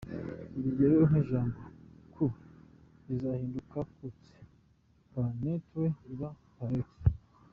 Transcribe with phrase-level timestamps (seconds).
[0.55, 1.59] Urugero nk’ijambo
[2.13, 2.37] «Coût»
[3.07, 4.17] rizahinduka «cout»,
[5.11, 6.23] «paraître» ibe
[6.57, 7.03] «paraitre»….